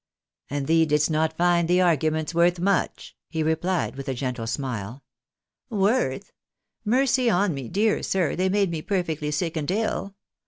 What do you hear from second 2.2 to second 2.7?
worth